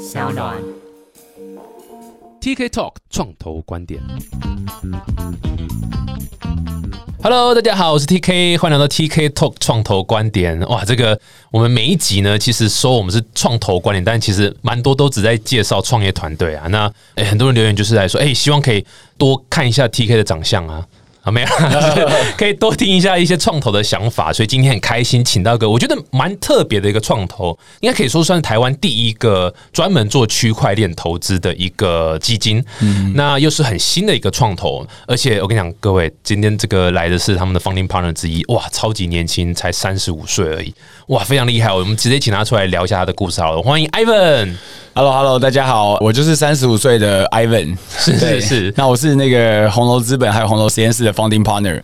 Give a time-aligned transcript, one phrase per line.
[0.00, 0.56] 小暖。
[2.40, 4.00] TK Talk 创投观点。
[7.22, 10.58] Hello，大家好，我是 TK，欢迎来到 TK Talk 创投观点。
[10.60, 16.66] 哇，这个我们每一集呢，其实说我们是创投观点，但其实蛮多都只在介绍创业团队啊。
[16.68, 18.86] 那诶、很多人留言就是来说，诶、希望可以
[19.18, 20.86] 多看一下 TK 的长相啊。
[21.22, 21.48] 啊，没有，
[22.38, 32.64] 可以多听一下一些创投的想法，所以今天很开心，请到一个我觉得蛮特别的一个创投，应该可以说算是台湾第一个专门做区块链投资的一个基金。
[33.14, 40.74] 那又是很新的一个创投，而且我跟你讲，各位，今天这个来的是他们的 founding partner 之一，哇，超级年轻，才三十五岁而已，
[41.08, 41.70] 哇，非常厉害。
[41.70, 44.54] 我们直接请他出来聊一下他的故事好了，欢迎 Ivan。
[45.00, 51.80] Hello Hello，大家好，我就是三十五岁的 Ivan，是是是那我是那个红楼资本还有红楼实验室的 founding partner。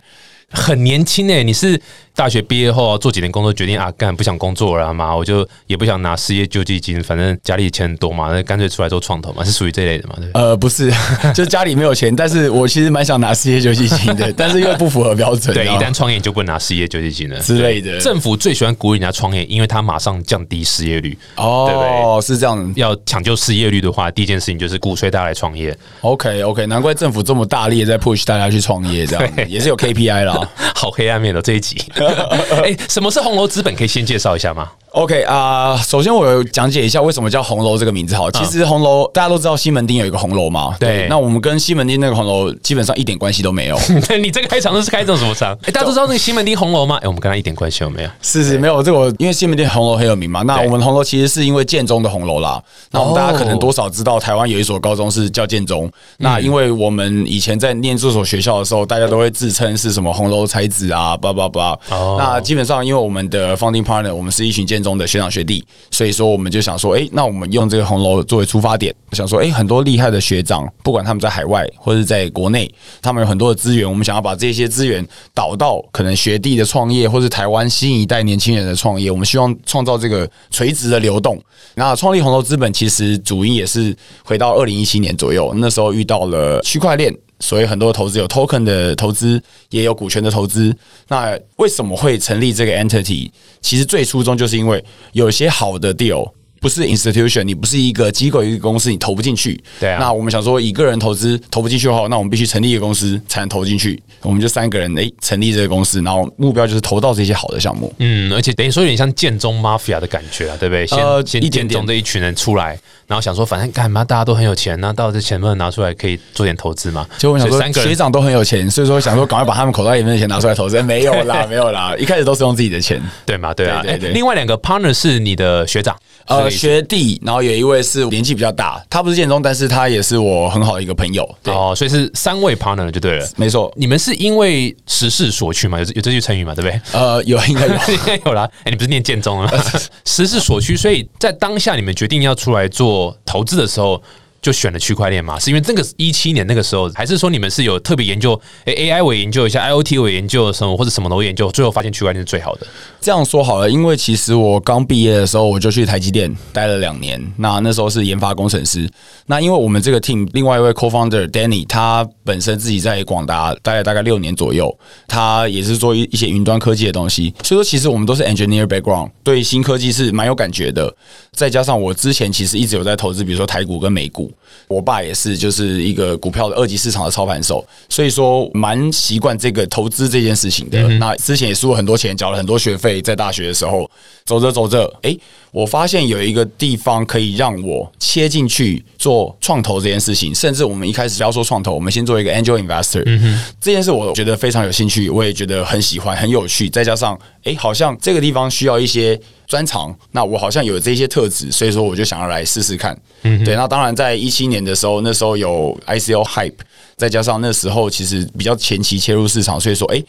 [0.51, 1.81] 很年轻诶、你是
[2.17, 10.27] 大学毕业后做几年工作，决定啊干不想工作了嘛，我就也不想拿失业救济金，反正家里钱多嘛，那干脆出来做创投嘛，是属于这类的嘛，对？
[10.33, 10.91] 呃，不是，
[11.35, 21.15] 就家里没有钱，但是我其实蛮想拿失业救济金的， 但是因为不符合标准，对，一旦创业你就不能拿失业救济金了之类的政府最喜欢鼓励人家创业，因为他马上降低失业率。
[21.35, 22.73] 对不哦，是这样。
[22.75, 25.77] 要抢救失业率的话，第一件事情就是鼓吹大家来创业。
[26.01, 30.49] OK OK，难怪政府这么大力在 push 大家去创业，这样也是有 KPI 啦。
[30.73, 31.77] 好黑暗面的这一集。
[32.63, 33.75] 哎、什么是红楼资本？
[33.75, 34.71] 可以先介绍一下吗？
[34.91, 38.31] OK 啊、首先我有讲解一下为什么叫红楼这个名字好。
[38.31, 43.77] 其实红楼大家都知道西门町有一个红楼嘛，对那我们跟西门町那个红楼基本上一点关系都没有。
[44.21, 45.51] 你这个开场是开这种什么场？
[45.63, 46.97] 哎、大家都知道那个西门町红楼吗？
[47.01, 48.09] 哎、我们跟他一点关系都没有？
[48.21, 50.41] 是是，没有这个我，因为西门町红楼很有名嘛。
[50.43, 52.61] 那我们红楼其实是因为建中的红楼啦。
[52.91, 55.91] 那我们大家可能多少知道，台湾有一所高中是叫建中。
[56.17, 61.77] 那因为我们以前在念这所学校的时候，大家都会自称是什么红楼才子啊，叭叭叭。
[61.89, 72.69] 哦那基本上因为我们的 founding partner，我们是一群建中的学长学弟，所以说我们就想说，哎、那我们用这个红楼作为出发点，想说，哎、很多厉害的学长，不管他们在海外或者在国内，
[73.01, 79.11] 他们有很多的资源，我们想要把这些资源导到可能学弟的创业，或是台湾新一代年轻人的创业。
[79.11, 81.41] 我们希望创造这个垂直的流动。
[81.75, 87.13] 那创立红楼资本，其实主因也是回到二零一七年左右，那时候遇到了区块链。
[87.39, 90.75] 所以很多投资有 token 的投资，也有股权的投资。
[91.07, 93.29] 那为什么会成立这个 entity？
[93.61, 94.83] 其实最初衷就是因为
[95.13, 99.59] 有些好的 deal 不是 institution，你不是一个机构一个公司，你投不进去。
[99.79, 104.01] 对啊那我们想说，以个人投资投不进去的话，那我们必须成立一个公司才能投进去。
[104.21, 107.93] 我们就三个人诶、成立这个公司，然后目标就是投到这些好的项目。
[107.99, 110.85] 嗯，而且等于说有点像建中 mafia 的感觉啊，对不对？
[110.87, 117.07] 先、呃先一点点建中这一群人出来，然后想说，反正干嘛大家都很有钱，那到这钱不能拿出来可以做点投资嘛？
[117.17, 120.81] 就我想说三，个学长都很有钱，所以说想说赶快把他们口袋里面的钱拿出来投资。
[120.83, 123.01] 没有啦，没有啦，一开始都是用自己的钱。
[123.25, 123.53] 对嘛？
[123.53, 123.81] 对啊。
[123.83, 125.95] 对对另外两个 partner 是你的学长，
[126.27, 131.27] 呃，学弟，然后有一位是年纪比较大，他不是建中，但是他也是我很好的一个朋友。
[131.41, 133.29] 对，哦，所以是三位 partner 就对了。
[133.37, 133.73] 没错。
[133.77, 135.79] 你们是因为时势所趋嘛？
[135.79, 136.53] 有这有这句成语嘛？
[136.53, 136.81] 对不对？
[136.91, 137.73] 呃，有应该有。
[137.93, 138.49] 应该有啦。
[138.63, 139.63] 哎、你不是念建中啊？
[140.05, 144.01] 时势所趋，所以在当下你们决定要出来做投资的时候，
[144.41, 145.39] 就选了区块链嘛？
[145.39, 152.67] 是因为这个一七年那个时候，还是说你们是有特别研究、哎 AI 我也研究一下，IOT 我也研究什么，或者什么都研究，最后发现区块链是最好的。
[153.01, 157.21] 这样说好了，因为其实我刚毕业的时候，我就去台积电待了两年。
[157.37, 158.89] 那那时候是研发工程师。
[159.25, 164.77] 那因为我们这个 team 另外一位 co-founder Danny，他本身自己在广达待了大概六年左右，
[165.07, 167.33] 他也是做一一些云端科技的东西。
[167.43, 170.93] 所以说，其实我们都是 engineer background，对新科技是蛮有感觉的。
[171.31, 174.31] 再加上我之前其实一直有在投资，比如说台股跟美股，
[174.67, 180.87] 我爸也是就是一个股票的二级市场的操盘手，所以说蛮习惯这个投资这件事情的。
[180.97, 183.89] 那之前也输了很多钱，缴了很多学费，在大学的时候
[184.25, 185.17] 走着走着，诶，
[185.51, 202.97] 我发现有一个地方可以让我切进去做创投这件事情，甚至我们一开始不要说创投，我们先做一个 angel investor，、嗯这件事我觉得非常有兴趣，我也觉得很喜欢，很有趣，再加上诶，好像这个地方需要一些专长，那我好像有这些特质，所以说我就想要来试试看。
[203.21, 206.57] 对，那当然在一七年的时候，那时候有 ICO hype，
[206.95, 210.03] 再加上那时候其实比较前期切入市场，所以说诶。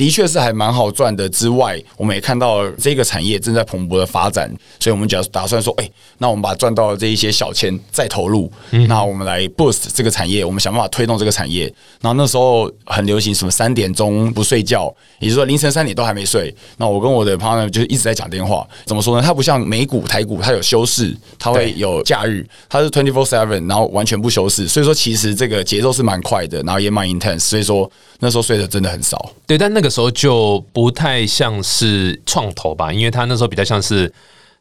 [0.00, 1.28] 的确是还蛮好赚的。
[1.28, 5.86] 之外，我们也看到这个产业正在蓬勃的发展，所以我们假打算说，哎、
[6.16, 8.50] 那我们把赚到的这一些小钱再投入，
[8.88, 11.66] 那我们来 boost 这个产业，我们想办法推动这个产业。
[12.00, 16.54] 然后那时候很流行什么三点钟不睡觉，也就是说凌晨三点都还没睡。
[16.78, 18.66] 那我跟我的 partner 就一直在讲电话。
[18.86, 19.22] 怎么说呢？
[19.22, 24.66] 它不像美股、台股，它有休市，它会有假日，它是 twenty four seven，然后完全不休市。
[24.66, 27.40] 所以说，其实这个节奏是蛮快的，然后也蛮 intense。
[27.40, 29.30] 所以说那时候睡的真的很少。
[29.46, 34.10] 对，但那个时候就不太像是创投吧，因为他那时候比较像是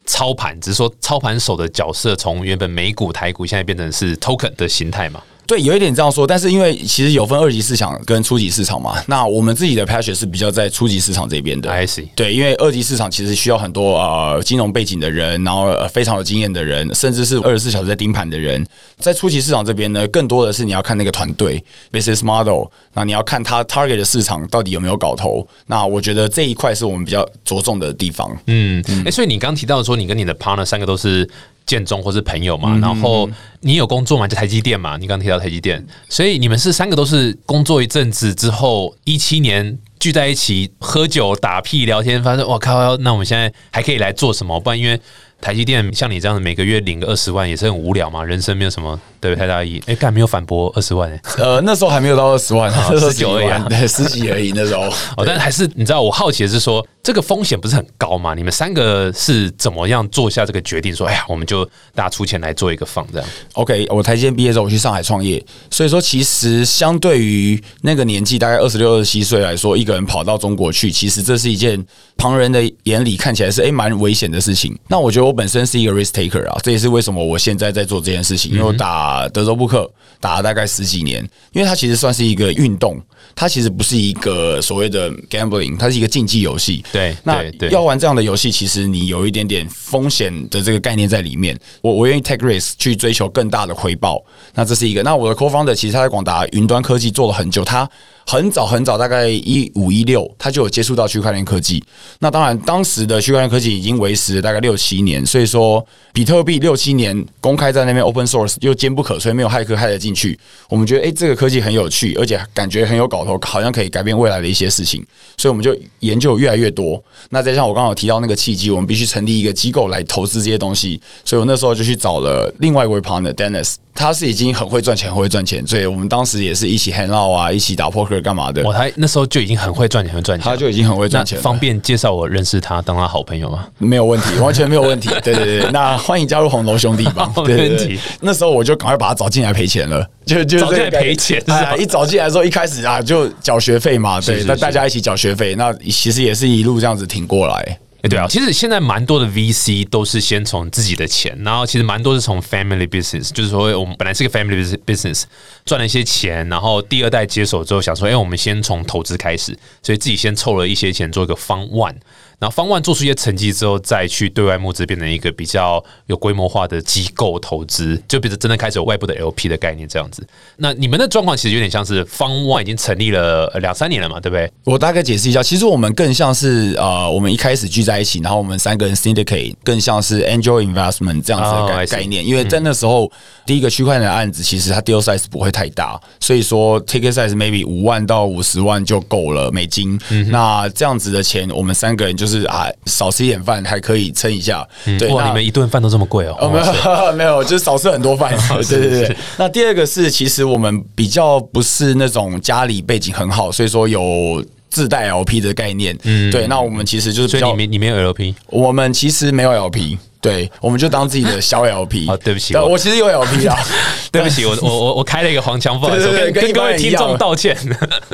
[0.06, 5.22] 操盘，只是说操盘手的角色从原本美股、台股，现在变成是 token 的形态嘛。
[5.50, 11.72] 对，有一点这样说，但是因为其实有分二级市场跟初级市场嘛，那我们自己的 passion 是比较在初级市场这边的。
[11.72, 18.64] I see 对，因为二级市场其实需要很多呃金融背景的人，然后、呃、非常有经验的人，甚至是二十四小时在盯盘的人。
[19.00, 25.48] 在初级市场这边呢，更多的是你要看那个团队 business model，那你要看他 target 的市场到底有没有搞头。
[25.66, 28.30] 那我觉得这一块是我们比较着重的地方。
[28.46, 31.28] 嗯，哎、所以你刚提到说，你跟你的 partner 三个都是
[31.70, 33.30] 建中或是朋友嘛，然后
[33.60, 44.60] 你有工作嘛，就台积电嘛，你刚提到台积电，所以你们是三个都是工作一阵子之后，一七年聚在一起喝酒打屁聊天，发现我靠，那我们现在还可以来做什么？
[44.60, 45.00] 不然因为
[45.42, 49.84] 台积电像你这样子每个月领个二十万也是很无聊嘛，人生没有什么对太大意义。
[49.88, 54.52] 哎、干没有反驳二十万哎、呃，那时候还没有到二十万，那时候19而已啊对，十几而已。
[54.54, 54.84] 那时候，
[55.18, 58.34] 哦，但还是你知道，我好奇的是说，这个风险不是很高吗？
[58.34, 60.94] 你们三个是怎么样做下这个决定？
[60.94, 61.64] 说，哎呀，我们就
[61.96, 63.28] 大家出钱来做一个房这样。
[63.54, 71.84] OK，我台积电毕业之后，我去上海创业，所以说其实相对于那个年纪，大概二十六、二十七岁来说，一个人跑到中国去，其实这是一件
[72.18, 74.78] 旁人的眼里看起来是哎蛮危险的事情。
[74.88, 79.88] 那我觉得我本身是一个 risk taker 啊，这也是为什么我现在在做这件事情，因为我打德州扑克
[80.20, 81.22] 打了大概十几年，
[81.54, 83.00] 因为它其实算是一个运动，
[83.36, 86.84] 它其实不是一个所谓的 gambling，它是一个竞技游戏。
[86.92, 91.56] 对那要玩这样的游戏，其实你有一点点风险的这个概念在里面。
[91.82, 94.20] 我我愿意 take risk 去追求更大的回报，
[94.56, 95.04] 那这是一个。
[95.04, 97.88] 那我的 co-founder 其实他在广达云端科技做了很久，他
[98.30, 101.84] 很早很早，大概一五一六，他就有接触到区块链科技。
[102.20, 105.84] 那当然，当时的区块链科技已经维持了大概六七年，所以说
[106.14, 110.40] 比特币六七年公开在那边 open source 又坚不可摧，没有骇客骇得进去。
[110.70, 115.04] 我们觉得，诶，这个科技很有趣，而且感觉很有搞头，好像可以改变未来的一些事情，
[115.36, 117.04] 所以我们就研究越来越多。
[117.32, 128.64] 那再像我刚刚有提到那个契机，我们必须成立一个机构来投资这些东西，所以我那时候就去找了另外一位 partner Dennis，他是已经很会赚钱，很会赚钱，所以我们当时也是一起 hang out 啊，一起打 poker 干嘛的。
[128.64, 133.68] 我他那时候就已经很会赚钱，很会赚钱，他就已经很会那赚钱，方便介绍我认识他，当他好朋友吗？
[133.78, 135.10] 没有问题，完全没有问题。
[135.22, 137.30] 对对对，那欢迎加入红楼兄弟帮。
[137.34, 147.78] 好对对没问题对，那时候我就赶快把他找进来赔钱了，就就找进来这个概念赔钱是吧哎呀，一找进来的时候，一开始啊就缴学费嘛，对，是是那大家一起缴学费，那其实也是一路这样子挺过来。
[148.02, 155.24] 哎、对啊，其实现在蛮多的 VC 都是先从自己的钱，然后其实蛮多是从 family business，就是说我们本来是个 family business，
[155.66, 161.94] 赚了一些钱，然后第二代接手之后想说，哎、我们先从投资开始，所以自己先凑了一些钱做一个方万
[162.40, 170.26] 然后方万做出一些成绩之后，再去对外募资，变成一个比较有规模化的机构投资，就比如真的开始有外部的 LP 的概念这样子。
[170.56, 174.50] 那你们的状况其实有点像是方万已经成立了两三年了嘛，对不对？
[174.64, 182.24] 我大概解释一下，其实我们更像是呃，我们一开始聚在一起，然后我们三个人 syndicate，更像是 angel investment 这样子的哦概、概念。
[182.24, 183.12] 因为在那时候，
[183.48, 190.00] 第一个区块链的案子，其实它 deal size 不会太大，所以说 ticket size maybe 五万到五十万就够了美金。
[190.28, 194.64] 那这样子的钱，我们三个人就是啊，少吃一点饭还可以撑一下。
[195.00, 196.38] 对，哇，那你们一顿饭都这么贵哦？
[196.40, 198.38] 哦，没有 没有，就是少吃很多饭。
[198.70, 199.18] 对对对。
[199.38, 205.98] 那第二个是，其实我们比较不是那种家里背景很好，所以说有自带 LP 的概念。
[206.04, 206.48] 嗯，对。
[206.48, 208.34] 那我们其实就是比较所以你，没你没有 LP？
[208.48, 209.98] 我们其实没有 LP。
[210.22, 212.06] 对，我们就当自己的小 LP。
[212.12, 213.56] 哦对不起我我其实有 LP 啊，
[214.12, 217.58] 对不起，我 我我我开了一个黄腔，不好意思，我跟对对对跟跟各位听一般人一样众道歉。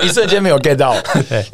[0.03, 0.95] 一瞬间没有 get 到。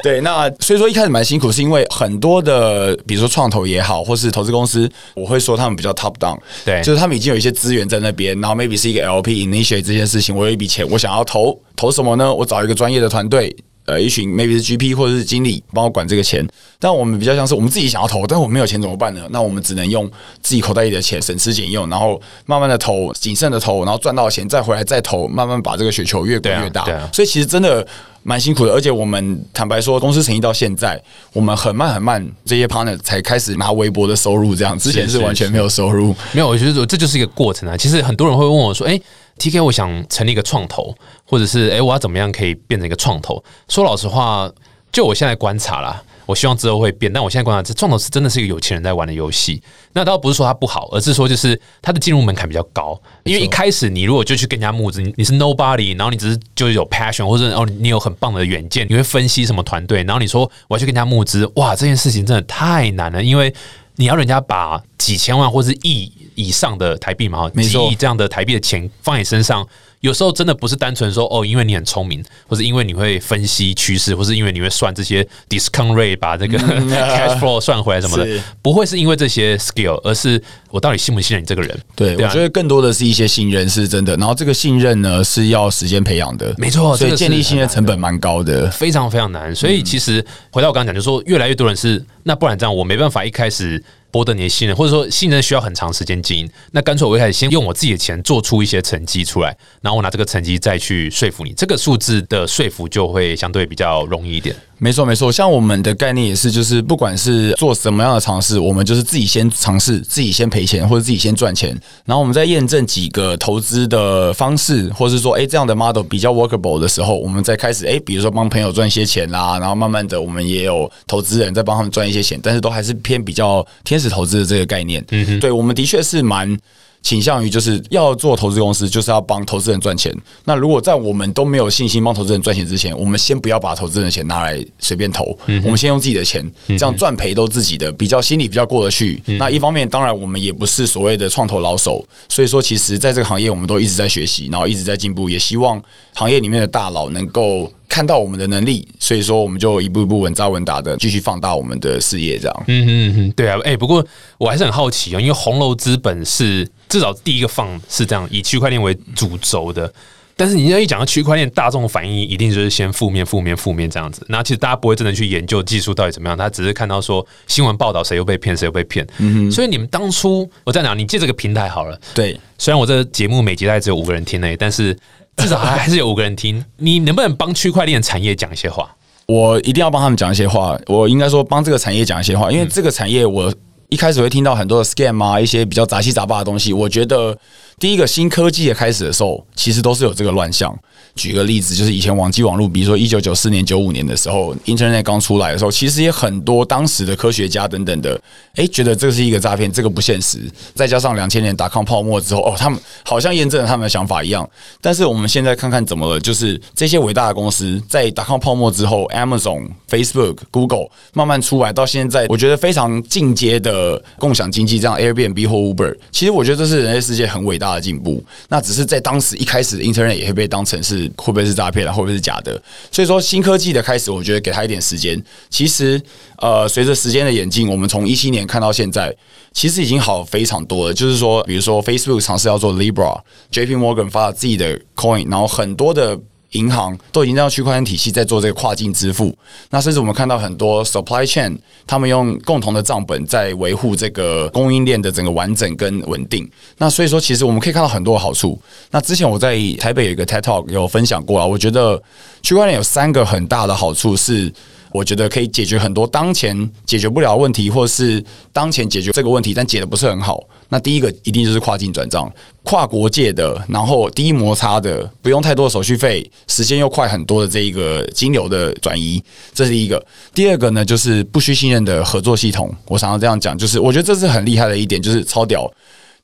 [0.02, 12.32] 对，那所以说一开始蛮辛苦，是因为很多的，比如说创投也好，或是投资公司，我会说他们比较 top down，对就是他们已经有一些资源在那边，然后 maybe 是一个 LP initiate 这件事情，我有一笔钱，我想要投投什么呢？
[12.34, 13.56] 我找一个专业的团队。
[13.84, 16.46] 呃，一群 maybe 是 GP 或者是经理帮我管这个钱，
[16.78, 19.26] 但我们比较像是我们自己想要投，但我们没有钱怎么办呢？
[19.30, 20.08] 那我们只能用
[20.40, 26.84] 自己口袋里的钱省吃俭用，然后慢慢的投，谨慎的投，然后赚到钱再回来再投，慢慢把这个雪球越滚越大。
[26.84, 27.86] 对啊所以其实真的
[28.22, 36.14] 蛮辛苦的，而且我们坦白说，公司成立到现在，我们很慢很慢，这些 partner 才开始拿微薄的收入，这样之前是是完全没有收入。
[36.30, 37.76] 没有，我觉得这就是一个过程啊。
[37.76, 39.00] 其实很多人会问我说：“哎、
[39.38, 40.94] t k 我想成立一个创投，
[41.32, 44.52] 或者是哎、我要怎么样可以变成一个创投？”说老实话，
[44.92, 49.62] 就我现在观察啦，我希望之后会变，但我现在观察，这创投是真的是一个有钱人在玩的游戏。
[49.94, 53.00] 那倒不是说它不好，而是说就是它的进入门槛比较高。
[53.24, 63.54] 因为一开始你如果就去跟人家募资，你你是 nobody，然后你只是就是有 passion，或者哦你有很棒的远见，你会分析什么团队，然后你说我要去跟人家募资，哇，这件事情真的太难了，因为
[63.96, 69.66] 你要人家把几千万或是亿以上的台币嘛，几亿这样的台币的钱放你身上，
[70.02, 76.58] 有时候真的不是单纯说哦，因为你很聪明，或是因为你会分析趋势，或是因为你会算这些 discount rate，把这个
[76.90, 81.80] cash flow 算回来什么的，不会是因为这些 skill，而是我到底信不信任你这个人？
[81.94, 88.68] 对，我觉得更多的是一些信任是真的，然后这个信任呢是要时间培养的，没错所以建立信任成本蛮高的。
[88.72, 89.54] 非常非常难。
[89.54, 93.80] 所以其实回到我刚刚讲，就是说越来越多人是那不然这样，我没办法一开始
[94.12, 96.48] 博得你的信任，或者说信任需要很长时间经营。
[96.70, 104.54] 那干脆我一开始先用我自己的钱做出一些成绩出来，然后我拿这个成绩再去说服你，这个数字的说服就会相对比较容易一点。
[104.82, 111.70] 没错，没错，像我们的概念也是，就是不管是做什么样的尝试，我们就是自己先尝试，自己先赔钱或者自己先赚钱，
[112.04, 125.04] 然后我们再验证几个投资的方式，或是说，哎，这样的 model 比较 workable 的时候，我们再开始，哎，比如说帮朋友赚一些钱啦，然后慢慢的，我们也有投资人在帮他们赚一些钱，但是都还是偏比较天使投资的这个概念。
[125.12, 126.58] 嗯哼，对我们的确是蛮。
[127.02, 130.14] 倾向于就是要做投资公司，就是要帮投资人赚钱。
[130.44, 139.20] 那如果在我们都没有信心帮投资人赚钱之前，我们先不要把投资人的钱拿来随便投，我们先用自己的钱，这样赚赔都自己的，比较心里比较过得去。
[139.38, 145.82] 那一方面，当然我们也不是所谓的创投老手，所以说其实在这个行业我们都一直在学习，然后一直在进步，也希望
[146.14, 152.64] 行业里面的大佬能够看到我们的能力，所以说我们就一步一步稳扎稳打的继续放大我们的事业，这样。
[152.66, 154.02] 嗯哼哼，对啊，哎、不过
[154.38, 159.92] 我还是很好奇哦，因为红楼资本是至少第一个放是这样以区块链为主轴的，
[160.38, 164.24] 但是你要一讲到区块链，大众反应一定就是先负面、负面、负面这样子。
[164.30, 169.06] 那其实大家不会真的去研究技术到底怎么样，他只是看到说新闻报道谁又被骗，谁又被骗。
[169.18, 174.96] 嗯所以你们当初我在讲，你借这个平台好了，对，虽然我这个节目每集大概只有五个人听而已，但是
[175.42, 176.64] 至少还还是有五个人听。
[176.76, 178.94] 你能不能帮区块链产业讲一些话？
[179.26, 183.54] 我一定要帮他们讲一些话，我应该说帮这个产业讲一些话，因为这个产业我
[183.88, 186.72] 一开始会听到很多的 scam 啊，一些比较杂七杂八的东西。
[186.72, 187.36] 我觉得
[187.78, 190.76] 第一个新科技的开始的时候，其实都是有这个乱象。
[191.14, 198.18] 举个例子，就是以前网际网络，比如说一九九四年、九五年的时候，Internet 刚出来的时候，其实也很多当时的科学家等等的，
[198.54, 200.38] 诶，觉得这是一个诈骗，这个不现实。
[200.74, 204.48] 再加上两千年打抗泡沫之后，哦，他们好像验证了他们的想法一样。
[204.80, 218.22] 但是我们现在看看怎么了，就是这些伟大的公司在打抗泡沫之后，Amazon、Facebook、Google 慢慢出来，到现在，我觉得非常进阶的共享经济，这样 Airbnb 或 Uber，其实我觉得这是人类世界很伟大的进步。
[218.48, 222.60] 那只是在当时一开始，Internet 也会被当成是会不会是诈骗了，会不会是假的？
[222.90, 225.22] 所以说新科技的开始，我觉得给他一点时间。
[225.48, 226.02] 其实，
[226.38, 229.14] 呃，随着时间的演进，我们从一七年看到现在，
[229.52, 230.92] 其实已经好非常多了。
[230.92, 236.18] 就是说，比如说 Facebook 尝试要做 Libra，JP Morgan 发了自己的 Coin，然后很多的。
[236.52, 239.36] 银行都已经让区块链体系在做这个跨境支付，
[239.70, 241.56] 那甚至我们看到很多 supply chain，
[241.86, 246.48] 他们用共同的账本在维护这个供应链的整个完整跟稳定。
[246.78, 248.60] 那所以说，其实我们可以看到很多好处。
[248.90, 252.02] 那之前我在台北有一个 TED Talk 有分享过啊，我觉得
[252.42, 254.52] 区块链有三个很大的好处是。
[254.92, 258.22] 我觉得可以解决很多当前解决不了问题，或是
[258.52, 260.42] 当前解决这个问题但解的不是很好。
[260.68, 262.32] 那第一个一定就是跨境转账，
[262.62, 269.22] 跨国界的，然后低摩擦的，不用太多的手续费，时间又快很多的这一个金流的转移，
[269.52, 270.02] 这是一个。
[270.34, 272.74] 第二个呢，就是不需信任的合作系统。
[272.86, 275.70] 我想要这样讲，就是我觉得这是很厉害的一点，就是超屌。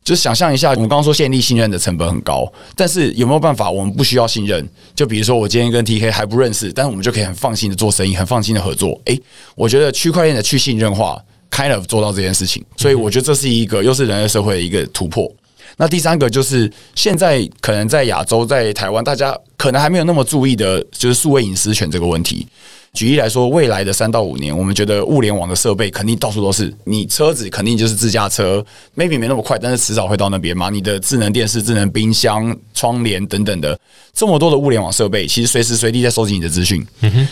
[0.09, 4.67] 就想象一下，我们刚刚说建立信任的成本很高，但是有没有办法，我们不需要信任？
[4.95, 8.99] 就比如说，我今天跟 TK 还不认识，但是我们就可以很放心的做生意，很放心的合作。
[9.05, 9.21] 诶，
[9.55, 15.31] 我觉得区块链的去信任化，kind of 做到这件事情，所以我觉得这是一个又是人类社会的一个突破。
[15.77, 22.47] 那第三个就是现在可能在亚洲、在台湾，大家可能还没有那么注意的，就是数位隐私权这个问题。
[22.95, 26.75] 举例来说，未来的三到五年，我们觉得物联网的设备肯定到处都是。
[26.85, 28.65] 你车子肯定就是自驾车
[28.97, 30.69] ，maybe 没那么快，但是迟早会到那边嘛。
[30.71, 33.79] 你的智能电视、智能冰箱、窗帘等等的，
[34.13, 36.85] 这么多的物联网设备，其实随时随地在收集你的资讯，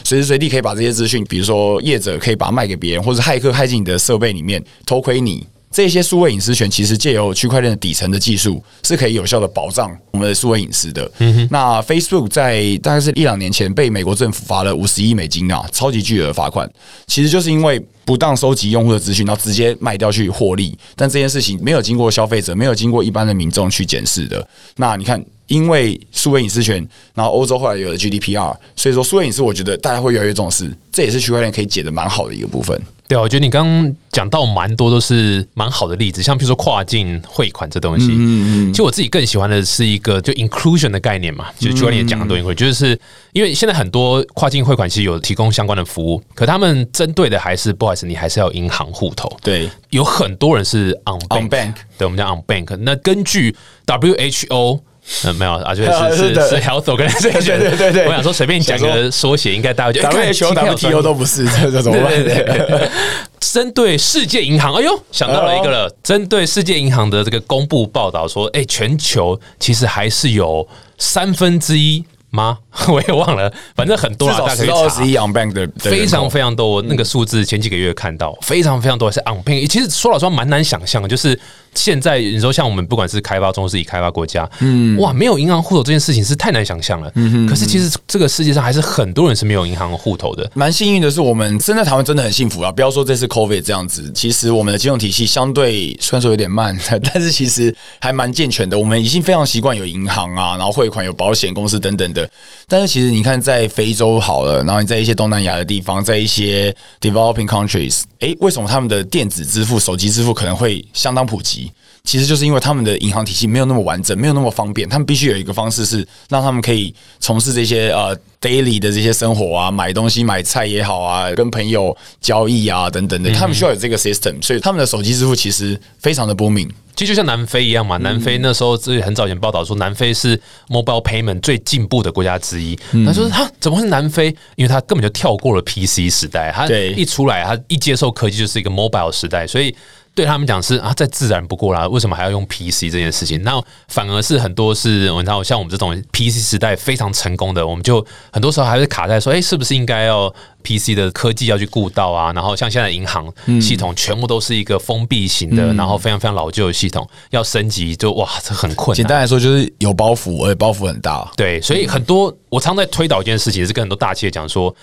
[0.04, 5.46] 随时随地可以把这些资讯，比如说业者可以把它卖给别人，或者骇客骇进你的设备里面偷窥你。
[5.76, 11.06] 这些数位隐私权其实借由区块链的底层的技术，是可以有效的保障我们的数位隐私的。
[11.50, 16.66] 那 Facebook 在大概是一两年前被美国政府罚了五十亿美金啊，超级巨额罚款，
[17.06, 20.74] 其实就是因为不当收集用户的资讯，然后直接卖掉去获利。
[20.94, 24.48] 但这件事情没有经过消费者，没有经过一般的民众去检视的。
[24.76, 26.76] 那你看，因为数位隐私权，
[27.12, 32.80] 然后欧洲后来有了 GDPR，所以说数位隐私，我觉得大家会越来越重视，这也是区块链可以解的蛮好的一个部分。
[33.08, 42.98] 对啊，我觉得你刚刚讲到蛮多都是蛮好的例子，像比如说跨境汇款这东西，嗯嗯，其实我自己更喜欢的是一个就 inclusion 的概念嘛，就是区块链也讲很多 inclusion，就是
[43.32, 52.76] 因为现在很多跨境汇款其实有提供相关的服务，可他们针对的还是不好意思，你还是要银行户头，对，有很多人是 on On bank 对，我们叫 on bank。
[52.78, 53.54] 那根据
[53.86, 54.80] WHO。
[55.24, 58.06] 呃，没有啊，就是是是是 health organization，对对对对。
[58.06, 62.90] 我想说随便讲个缩写，应该大家就哎看 WHO、WTO 都不是，这这怎么办？
[63.38, 65.88] 针对世界银行，哎呦，想到了一个了。
[66.02, 70.66] 针对世界银行的这个公布报道说，哎，全球其实还是有
[70.98, 72.04] 三分之一
[72.36, 72.58] 吗？
[72.88, 75.06] 我也忘了，反正很多啊，至少大家可以查二十。
[75.06, 79.66] 一 on bank 的的非常非常多，那个数字前几个月看到非常非常多是 on bank。
[79.68, 81.38] 其实说老实话，蛮难想象的，就是
[81.74, 87.10] 现在你说像我们不管是开发中是以开发国家，嗯，哇，没有银行户头这件事情是太难想象了。
[87.14, 90.50] 嗯可是其实这个世界上还是很多人是没有银行户头的。
[90.54, 92.70] 蛮幸运的是，我们身在台湾真的很幸福啊！
[92.70, 96.76] 不要说这次 COVID 这样子，其实我们的金融体系相对虽然说有点慢，
[97.14, 98.78] 但是其实还蛮健全的。
[98.78, 102.25] 我们已经非常习惯有银行啊，然后汇款有保险公司等等的。
[102.68, 111.70] 但是其实你看，在非洲好了，然后你在一些东南亚的地方，在一些 developing countries，诶，为什么他们的电子支付、手机支付可能会相当普及？
[112.06, 126.70] 其实就是因为他们的银行体系没有那么完整，没有那么方便，他们必须有一个方式是让他们可以从事这些呃 daily 的这些生活啊，买东西、买菜也好啊，跟朋友交易啊等等的，他们需要有这个 system，所以他们的手机支付其实非常的 booming。
[126.94, 132.78] 其实就像南非一样嘛，南非那时候是很早以前报道说，南非是 mobile payment 最进步的国家之一。
[133.04, 134.28] 他说他怎么会是南非？
[134.54, 139.74] 因为他根本就跳过了 PC 时代，他一出来，他一接受科技就是一个 mobile 时代，所以。
[140.16, 143.42] 对他们讲是啊，再自然不过啦，为什么还要用 PC 这件事情？
[143.42, 152.32] 那反而是很多是，你知道，像我们这种 PC 时代非常成功的，我们就很多时候还是卡在说，哎，是不是应该要 PC 的科技要去顾到啊？
[152.32, 153.30] 然后像现在银行
[153.60, 158.96] 系统全部都是一个封闭型的，然后非常非常老旧的系统，要升级就哇，这很困难。
[158.96, 161.30] 简单来说就是有包袱，而且包袱很大。
[161.36, 164.74] 对，所以很多我常在推导一件事情，也是跟很多大企业讲说。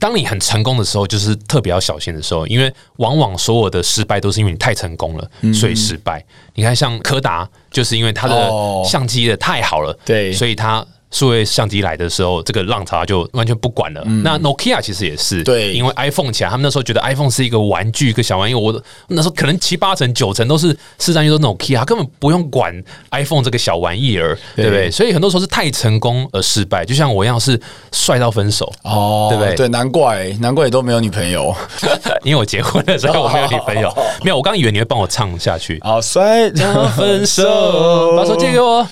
[0.00, 6.24] 当你很成功的时候，就是特别要小心的时候，因为往往所有的失败都是因为你太成功了，所以失败。
[6.54, 8.82] 你看，像柯达，就是因为他的哦。
[8.84, 10.32] 相机的太好了，对。
[10.32, 14.02] 所以它数位相机来的时候，这个浪潮就完全不管了。
[14.22, 18.54] 那 Nokia 其实也是，对因为 iPhone 起来，他们那时候觉得 iPhone 是一个玩具，一个小玩意。
[18.54, 22.72] 我那时候可能七八成、九成都是市占率都 Nokia，根本不用管
[23.10, 24.90] iPhone 这个小玩意儿，对不对？
[24.90, 27.60] 所以很多时候是太成功而失败，就像我一样是
[27.92, 28.72] 帅到分手。
[28.84, 31.54] 哦对不对对，难怪难怪你都没有女朋友。
[32.22, 33.92] 因为我结婚了，所以我没有女朋友。
[34.22, 35.78] 没有，我刚以为你会帮我唱下去。
[35.82, 36.50] 好帅，
[36.96, 38.86] 分手，把手借给我。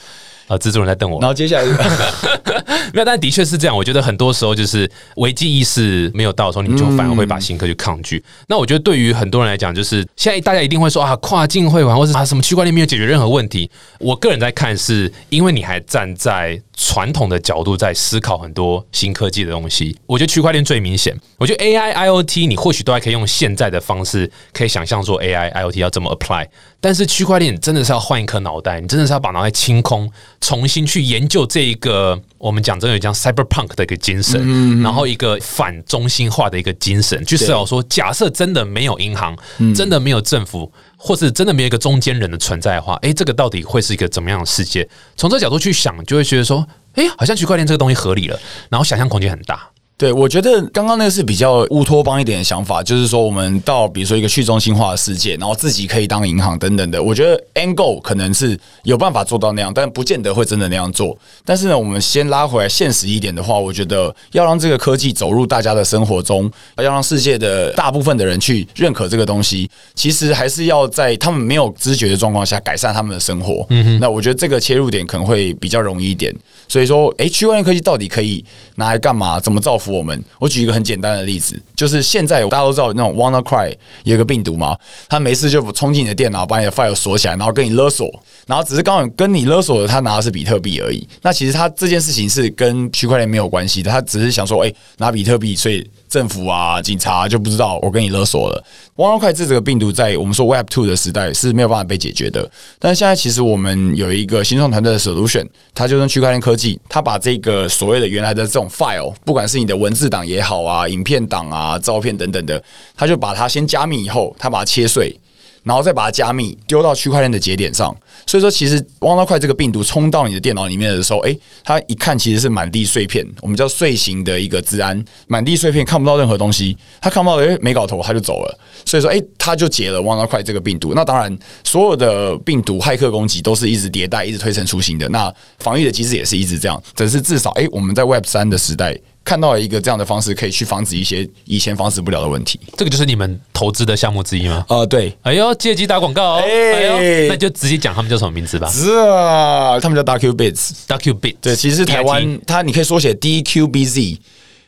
[0.48, 1.28] 啊，蜘蛛人在瞪我然。
[1.28, 1.64] 后接下来
[2.92, 3.76] 没有，但的确是这样。
[3.76, 8.22] 我觉得很多时候就是危机意识没有到的时候，你就反而会把新科去抗拒。
[8.48, 13.70] 那我觉得对于很多人来讲，就是现在大家一定会说啊，跨境会玩或者啊什么区块链没有解决任何问题。
[13.98, 19.98] 我个人在看，是因为你还站在传统的角度在思考很多新科技的东西。
[20.06, 21.14] 我觉得区块链最明显。
[21.36, 26.46] 我觉得 AI、IoT 你或许都还可以用现在的方式，可以想象说 AI、IoT 要怎么 apply。
[26.80, 30.08] 但是区块链真的是要换一颗脑袋，你真的是要把脑袋清空，
[30.40, 39.36] 重新去研究这一个我们讲真的讲 cyberpunk 的一个精神，然后一个反中心化的一个精神，去思考说，假设真的没有银行，
[39.74, 44.86] 真的没有政府，或是真的没有一个中间人的存在的话，诶，这个到底会是一个怎么样的世界？
[45.16, 49.70] 从这个角度去想，就会觉得说，诶，好像区块链这个东西合理了，然后想象空间很大。
[49.98, 57.02] 对，我觉得刚刚那个是比较乌托邦一点的想法，就是说我们到比如说一个去中心化的世界，然后自己可以当银行等等的。
[57.02, 57.36] 我觉得
[57.74, 61.18] goal 可能是有办法做到那样，但不见得会真的那样做。
[61.44, 73.66] 但是呢，我们先拉回来现实一点的话，我觉得要让这个科技走入大家的生活中，要让世界的大部分的人去认可这个东西，其实还是要在他们没有知觉的状况下改善他们的生活。
[73.70, 76.32] 嗯哼，那我觉得这个切入点可能会比较容易一点。
[76.68, 78.44] 所以说，诶，区块链科技到底可以
[78.76, 79.40] 拿来干嘛？
[79.40, 80.22] 怎么造福我们？
[80.38, 83.74] 我举一个很简单的例子，就是现在大家都知道那种 WannaCry
[84.04, 84.76] 有一个病毒嘛，
[85.08, 88.08] 他没事就冲进你的电脑，把你的 file 锁起来，然后跟你勒索，
[88.46, 91.06] 然后只是刚好跟你勒索的他拿的是比特币而已。
[91.22, 98.64] 那其实他这件事情是跟区块链没有关系的，他只是想说，诶，拿比特币，所以政府啊、警察就不知道我跟你勒索了。
[98.96, 112.62] WannaCry 这个病毒在我们说 Web Two 的时代是没有办法被解决的，但现在其实我们有一个新创团队的 solution，它就是区块链科技，它把这个所谓的原来的这种 file，不管是你的文字档也好啊、影片档啊、照片等等的，
[112.96, 115.14] 它就把它先加密以后，它把它切碎。
[115.62, 117.94] 然后再把它加密丢到区块链的节点上。
[118.26, 128.58] 所以说，其实汪道块这个病毒冲到你的电脑里面的时候，诶，它一看其实是满地碎片，我们叫碎形的一个治安，满地碎片看不到任何东西，它看不到诶没搞头，它就走了。
[128.84, 130.92] 所以说，诶，它就解了汪道块这个病毒。
[130.94, 135.08] 那当然，所有的病毒骇客攻击都是一直迭代、一直推陈出新的。
[135.08, 138.98] 那防御的机制也是一直这样，只是至少诶，我们在 Web 三的时代。
[139.28, 142.58] 看到了一个这样的方式，可以去防止一些以前防止不了的问题。
[142.78, 144.64] 这个就是你们投资的项目之一吗？
[144.70, 145.14] 呃，对。
[145.20, 146.42] 哎呦，借机打广告哦！
[146.42, 148.70] 哎呦，那就直接讲他们叫什么名字吧。
[148.70, 150.70] 是啊，他们叫 Dark Bits。
[150.88, 151.36] Dark Bits。
[151.42, 154.16] 对，其实是台湾它你可以缩写 DQBZ。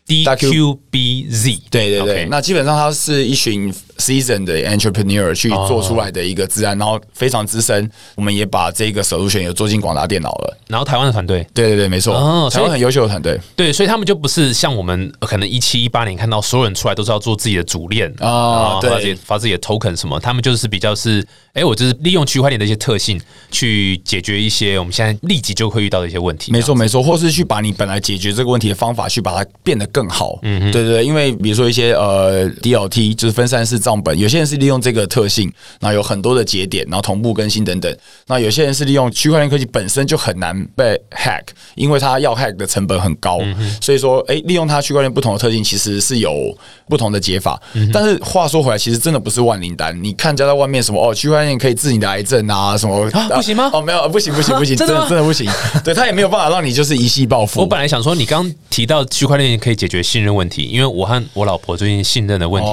[0.06, 1.58] DQBZ。
[1.70, 2.26] 对对对。
[2.30, 3.72] 那基本上它是一群。
[4.00, 10.56] Season 的 entrepreneur 去做出来的一个自然，然后非常资深，我们也把这个 solution 有做进广达电脑了。
[10.68, 12.14] 然后台湾的团队，对对对，没错，
[12.50, 13.38] 台湾很优秀的团队。
[13.54, 26.50] 对，所以他们就不是像我们可能一七一八年看到所有人出来都是要做自己的主链啊，对，发自己的 token 什么，他们就是比较是，哎，我就是利用区块链的一些特性去解决一些我们现在立即就会遇到的一些问题。
[26.50, 30.38] 没错没错，或是去把你本来解决这个问题的方法去把它变得更好。
[30.42, 33.89] 嗯，对对对，因为比如说一些呃 DLT 就是分散式造。
[33.90, 37.92] 账本，有些人是利用这个特性，那有很多的节点，然后同步更新等等。
[38.28, 41.42] 那有些人是利用区块链科技本身就很难被 hack，
[41.74, 43.40] 因为它要 hack 的成本很高。
[43.80, 46.56] 所以说，哎，利用它区块链不同的特性，其实是有
[46.88, 47.60] 不同的解法。
[47.92, 49.98] 但是话说回来，其实真的不是万灵丹。
[50.00, 53.68] 你看，加在外面什么哦，区块链可以治你的癌症啊，什么不行吗？
[53.72, 55.50] 哦，没有，不行，不行，不行， 真的真的不行。
[55.82, 57.58] 对他也没有办法让你就是一夕暴富。
[57.60, 62.70] 我本来想说，你刚提到区块链可以解决信任问题，因为我和我老婆最近信任的问题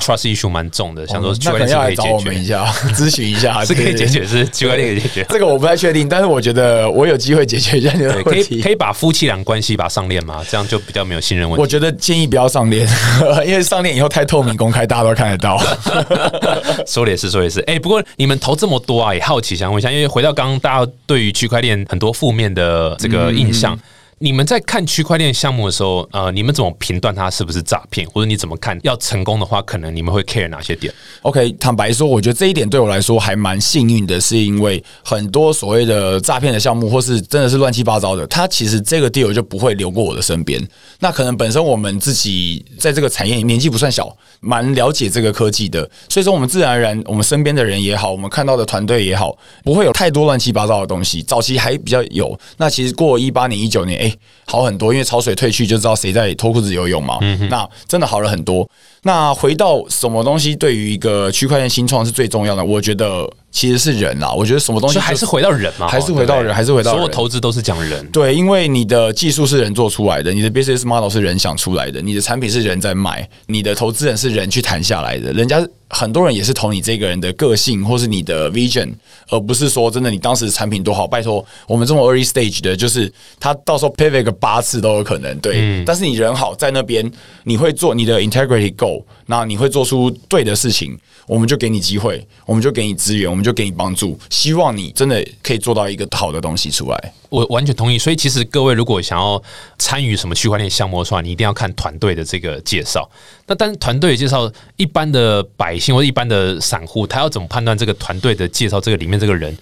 [0.00, 0.51] ，trust issue。
[0.52, 5.26] 蛮重的，想说区块链可以解决一下，咨询一下是可以解决， 是区块链可以解决。
[5.30, 8.60] 这个我不太确定，但是我觉得我有机会解决一下你的问题。
[8.60, 10.44] 可以把夫妻俩关系把上链吗？
[10.48, 11.60] 这样就比较没有信任问题。
[11.62, 12.86] 我觉得建议不要上链，
[13.46, 15.58] 因为上链以后太透明公开，大家都看得到。
[16.86, 17.60] 说的也是，说的也是。
[17.60, 23.78] 哎，不过你们投这么多啊，也好奇想问一下，因为回到刚刚大家对于区块链很多负面的这个印象。
[24.22, 40.64] 你们在看区块链项目的时候，呃，你们怎么评断它是不是诈骗，或者你怎么看要成功的话，可能你们会 care 哪些点？OK，坦白说，我觉得这一点对我来说还蛮幸运的，是因为很多所谓的诈骗的项目，或是真的是乱七八糟的，它其实这个 deal 就不会流过我的身边。
[41.00, 51.20] 那可能本身我们自己在这个产业年纪不算小，蛮了解这个科技的，所以说我们自然而然，我们身边的人也好，我们看到的团队也好，不会有太多乱七八糟的东西。
[51.24, 54.11] 早期还比较有，那其实过一八年、一九年，哎。
[54.46, 57.18] 好很多，因为潮水退去就知道谁在脱裤子游泳嘛。
[57.48, 58.68] 那真的好了很多。
[59.02, 62.64] 那回到什么东西对于一个区块链新创是最重要的？
[62.64, 64.32] 我觉得其实是人啦。
[64.32, 68.04] 我觉得什么东西还是回到人嘛，还是回到人，还是回到所有投资都是讲人。
[68.10, 75.32] 对，因为你的技术是人做出来的，你的 business model 是人想出来的，你的产品是人在卖，你的投资人是人去谈下来的。
[75.32, 78.90] 人家很多人也是投你这个人的个性或是你的 vision，
[79.28, 81.06] 而不是说真的你当时产品多好。
[81.06, 85.38] 拜托，我们这么 early stage 的，就是他到时候 pivot 个八次都有可能。
[85.40, 87.10] 对，但是你人好在那边，
[87.44, 89.04] 你会做你的 integrity go。
[89.32, 90.94] 那你会做出对的事情，
[91.26, 97.12] 我们就给你机会，我们就给你资源，我们就给你帮助，希望你真的可以做到一个好的东西出来。
[97.30, 97.96] 我完全同意。
[97.98, 99.42] 所以其实各位如果想要
[99.78, 103.10] 参与什么区块链项目的话，你一定要看团队的这个介绍。
[103.46, 108.78] 那但是团队介绍，一般的百姓或者一般的散户，他要怎么判断这个团队的介绍？
[108.78, 109.56] 这个里面这个人？